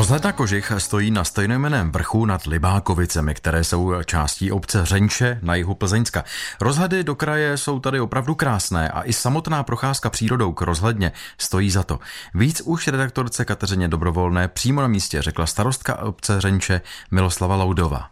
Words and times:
Rozhledna 0.00 0.32
Kožich 0.32 0.72
stojí 0.78 1.10
na 1.10 1.24
stejnojmeném 1.24 1.92
vrchu 1.92 2.26
nad 2.26 2.46
Libákovicemi, 2.46 3.34
které 3.34 3.64
jsou 3.64 4.02
částí 4.04 4.52
obce 4.52 4.86
Řenče 4.86 5.38
na 5.42 5.54
jihu 5.54 5.74
Plzeňska. 5.74 6.24
Rozhledy 6.60 7.04
do 7.04 7.14
kraje 7.14 7.56
jsou 7.56 7.80
tady 7.80 8.00
opravdu 8.00 8.34
krásné 8.34 8.88
a 8.88 9.02
i 9.02 9.12
samotná 9.12 9.62
procházka 9.62 10.10
přírodou 10.10 10.52
k 10.52 10.62
rozhledně 10.62 11.12
stojí 11.38 11.70
za 11.70 11.82
to. 11.82 11.98
Víc 12.34 12.62
už 12.64 12.88
redaktorce 12.88 13.44
Kateřině 13.44 13.88
Dobrovolné 13.88 14.48
přímo 14.48 14.80
na 14.80 14.88
místě 14.88 15.22
řekla 15.22 15.46
starostka 15.46 15.98
obce 15.98 16.40
Řenče 16.40 16.80
Miloslava 17.10 17.56
Laudová. 17.56 18.10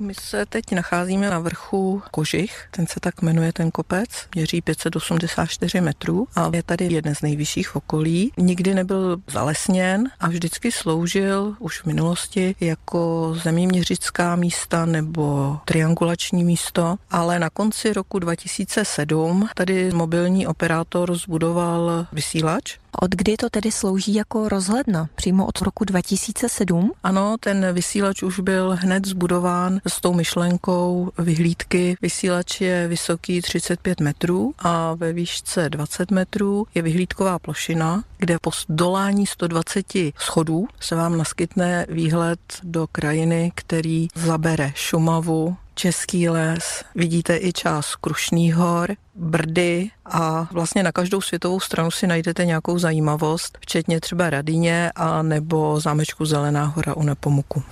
My 0.00 0.14
se 0.14 0.46
teď 0.46 0.72
nacházíme 0.72 1.30
na 1.30 1.38
vrchu 1.38 2.02
Kožich, 2.10 2.68
ten 2.70 2.86
se 2.86 3.00
tak 3.00 3.22
jmenuje 3.22 3.52
ten 3.52 3.70
kopec, 3.70 4.08
měří 4.34 4.60
584 4.60 5.80
metrů 5.80 6.28
a 6.34 6.50
je 6.54 6.62
tady 6.62 6.84
jeden 6.84 7.14
z 7.14 7.22
nejvyšších 7.22 7.76
okolí. 7.76 8.32
Nikdy 8.36 8.74
nebyl 8.74 9.16
zalesněn 9.26 10.10
a 10.20 10.28
vždycky 10.28 10.72
sloužil 10.72 11.56
už 11.58 11.80
v 11.80 11.86
minulosti 11.86 12.54
jako 12.60 13.34
zeměměřická 13.42 14.36
místa 14.36 14.86
nebo 14.86 15.58
triangulační 15.64 16.44
místo, 16.44 16.96
ale 17.10 17.38
na 17.38 17.50
konci 17.50 17.92
roku 17.92 18.18
2007 18.18 19.48
tady 19.54 19.92
mobilní 19.92 20.46
operátor 20.46 21.16
zbudoval 21.16 22.06
vysílač, 22.12 22.78
od 23.02 23.10
kdy 23.10 23.36
to 23.36 23.50
tedy 23.50 23.72
slouží 23.72 24.14
jako 24.14 24.48
rozhledna? 24.48 25.08
Přímo 25.14 25.46
od 25.46 25.60
roku 25.60 25.84
2007? 25.84 26.92
Ano, 27.02 27.36
ten 27.40 27.72
vysílač 27.72 28.22
už 28.22 28.40
byl 28.40 28.76
hned 28.80 29.06
zbudován 29.06 29.80
s 29.88 30.00
tou 30.00 30.14
myšlenkou 30.14 31.10
vyhlídky. 31.18 31.96
Vysílač 32.02 32.60
je 32.60 32.88
vysoký 32.88 33.42
35 33.42 34.00
metrů 34.00 34.54
a 34.58 34.94
ve 34.94 35.12
výšce 35.12 35.68
20 35.68 36.10
metrů 36.10 36.66
je 36.74 36.82
vyhlídková 36.82 37.38
plošina, 37.38 38.04
kde 38.18 38.38
po 38.40 38.50
dolání 38.68 39.26
120 39.26 39.86
schodů 40.18 40.66
se 40.80 40.94
vám 40.94 41.18
naskytne 41.18 41.86
výhled 41.88 42.40
do 42.62 42.86
krajiny, 42.92 43.52
který 43.54 44.08
zabere 44.14 44.72
Šumavu, 44.74 45.56
Český 45.78 46.28
les, 46.28 46.84
vidíte 46.94 47.36
i 47.36 47.52
část 47.52 47.96
Krušných 47.96 48.54
hor, 48.54 48.96
Brdy 49.14 49.88
a 50.04 50.48
vlastně 50.52 50.82
na 50.82 50.92
každou 50.92 51.20
světovou 51.20 51.60
stranu 51.60 51.90
si 51.90 52.06
najdete 52.06 52.44
nějakou 52.44 52.78
zajímavost, 52.78 53.58
včetně 53.60 54.00
třeba 54.00 54.30
Radíně 54.30 54.90
a 54.94 55.22
nebo 55.22 55.80
zámečku 55.80 56.24
Zelená 56.24 56.64
hora 56.64 56.94
u 56.96 57.02
Nepomuku. 57.02 57.62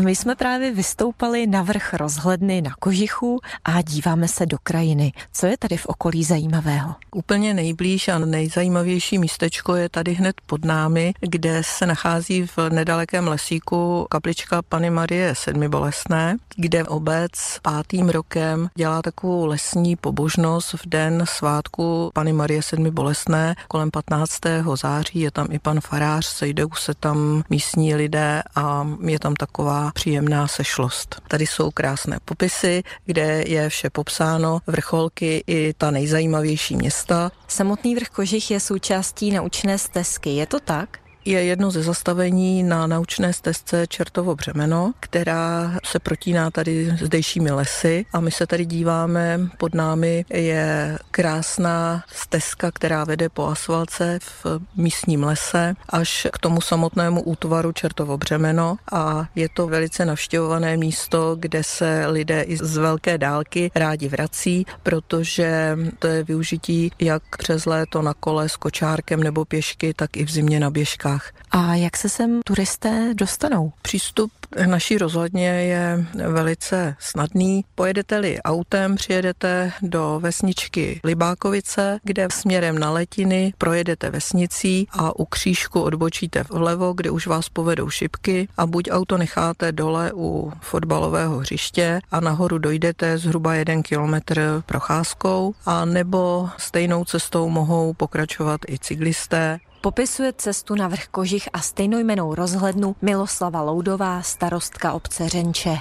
A 0.00 0.02
my 0.02 0.16
jsme 0.16 0.36
právě 0.36 0.74
vystoupali 0.74 1.46
na 1.46 1.62
vrch 1.62 1.94
rozhledny 1.94 2.62
na 2.62 2.70
Kožichu 2.78 3.40
a 3.64 3.82
díváme 3.82 4.28
se 4.28 4.46
do 4.46 4.58
krajiny. 4.62 5.12
Co 5.32 5.46
je 5.46 5.56
tady 5.58 5.76
v 5.76 5.86
okolí 5.86 6.24
zajímavého? 6.24 6.94
Úplně 7.14 7.54
nejblíž 7.54 8.08
a 8.08 8.18
nejzajímavější 8.18 9.18
místečko 9.18 9.76
je 9.76 9.88
tady 9.88 10.12
hned 10.12 10.36
pod 10.46 10.64
námi, 10.64 11.12
kde 11.20 11.62
se 11.64 11.86
nachází 11.86 12.46
v 12.46 12.58
nedalekém 12.70 13.28
lesíku 13.28 14.06
kaplička 14.10 14.62
Pany 14.62 14.90
Marie 14.90 15.34
Sedmibolesné, 15.34 16.36
kde 16.56 16.84
obec 16.84 17.30
pátým 17.62 18.08
rokem 18.08 18.68
dělá 18.74 19.02
takovou 19.02 19.46
lesní 19.46 19.96
pobožnost 19.96 20.72
v 20.72 20.88
den 20.88 21.24
svátku 21.28 22.10
Pany 22.14 22.32
Marie 22.32 22.62
Sedmibolesné 22.62 23.54
kolem 23.68 23.90
15. 23.90 24.38
září. 24.74 25.20
Je 25.20 25.30
tam 25.30 25.46
i 25.50 25.58
pan 25.58 25.80
farář, 25.80 26.26
sejdou 26.26 26.68
se 26.74 26.94
tam 26.94 27.42
místní 27.50 27.94
lidé 27.94 28.42
a 28.56 28.88
je 29.06 29.18
tam 29.18 29.34
taková 29.34 29.89
příjemná 29.90 30.48
sešlost. 30.48 31.22
Tady 31.28 31.46
jsou 31.46 31.70
krásné 31.70 32.18
popisy, 32.24 32.82
kde 33.04 33.44
je 33.46 33.68
vše 33.68 33.90
popsáno, 33.90 34.58
vrcholky 34.66 35.44
i 35.46 35.74
ta 35.78 35.90
nejzajímavější 35.90 36.76
města. 36.76 37.30
Samotný 37.48 37.94
vrch 37.94 38.08
Kožich 38.08 38.50
je 38.50 38.60
součástí 38.60 39.30
naučné 39.30 39.78
stezky, 39.78 40.30
je 40.30 40.46
to 40.46 40.60
tak? 40.60 40.99
Je 41.24 41.44
jedno 41.44 41.70
ze 41.70 41.82
zastavení 41.82 42.62
na 42.62 42.86
naučné 42.86 43.32
stezce 43.32 43.86
Čertovo 43.86 44.34
břemeno, 44.34 44.92
která 45.00 45.78
se 45.84 45.98
protíná 45.98 46.50
tady 46.50 46.96
zdejšími 47.02 47.50
lesy. 47.50 48.06
A 48.12 48.20
my 48.20 48.30
se 48.30 48.46
tady 48.46 48.64
díváme, 48.64 49.40
pod 49.58 49.74
námi 49.74 50.24
je 50.30 50.98
krásná 51.10 52.04
stezka, 52.12 52.70
která 52.70 53.04
vede 53.04 53.28
po 53.28 53.46
asfalce 53.46 54.18
v 54.22 54.46
místním 54.76 55.24
lese 55.24 55.74
až 55.88 56.26
k 56.32 56.38
tomu 56.38 56.60
samotnému 56.60 57.22
útvaru 57.22 57.72
Čertovo 57.72 58.18
břemeno. 58.18 58.76
A 58.92 59.28
je 59.34 59.48
to 59.48 59.66
velice 59.66 60.04
navštěvované 60.04 60.76
místo, 60.76 61.36
kde 61.38 61.64
se 61.64 62.06
lidé 62.06 62.42
i 62.42 62.56
z 62.56 62.76
velké 62.76 63.18
dálky 63.18 63.70
rádi 63.74 64.08
vrací, 64.08 64.66
protože 64.82 65.78
to 65.98 66.06
je 66.06 66.24
využití 66.24 66.92
jak 66.98 67.22
přes 67.38 67.66
léto 67.66 68.02
na 68.02 68.14
kole 68.14 68.48
s 68.48 68.56
kočárkem 68.56 69.22
nebo 69.22 69.44
pěšky, 69.44 69.94
tak 69.94 70.16
i 70.16 70.24
v 70.24 70.30
zimě 70.30 70.60
na 70.60 70.70
běžkách 70.70 71.09
cestách. 71.18 71.32
A 71.50 71.74
jak 71.74 71.96
se 71.96 72.08
sem 72.08 72.40
turisté 72.44 73.14
dostanou? 73.14 73.72
Přístup 73.82 74.30
naší 74.66 74.98
rozhodně 74.98 75.48
je 75.48 76.06
velice 76.28 76.96
snadný. 76.98 77.64
Pojedete-li 77.74 78.42
autem, 78.42 78.96
přijedete 78.96 79.72
do 79.82 80.18
vesničky 80.22 81.00
Libákovice, 81.04 81.98
kde 82.02 82.28
směrem 82.32 82.78
na 82.78 82.90
Letiny 82.90 83.54
projedete 83.58 84.10
vesnicí 84.10 84.88
a 84.92 85.18
u 85.18 85.24
křížku 85.24 85.80
odbočíte 85.80 86.44
vlevo, 86.50 86.92
kde 86.92 87.10
už 87.10 87.26
vás 87.26 87.48
povedou 87.48 87.90
šipky 87.90 88.48
a 88.56 88.66
buď 88.66 88.90
auto 88.90 89.18
necháte 89.18 89.72
dole 89.72 90.12
u 90.14 90.52
fotbalového 90.60 91.38
hřiště 91.38 92.00
a 92.10 92.20
nahoru 92.20 92.58
dojdete 92.58 93.18
zhruba 93.18 93.54
jeden 93.54 93.82
kilometr 93.82 94.62
procházkou 94.66 95.54
a 95.66 95.84
nebo 95.84 96.48
stejnou 96.58 97.04
cestou 97.04 97.48
mohou 97.48 97.94
pokračovat 97.94 98.60
i 98.68 98.78
cyklisté 98.78 99.58
Popisuje 99.82 100.32
cestu 100.32 100.74
na 100.74 100.88
vrch 100.88 101.06
Kožich 101.08 101.48
a 101.52 101.60
stejnojmenou 101.60 102.34
rozhlednu 102.34 102.96
Miloslava 103.02 103.62
Loudová, 103.62 104.22
starostka 104.22 104.92
obce 104.92 105.28
Řenče. 105.28 105.78